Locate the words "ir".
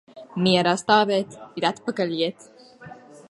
1.61-1.69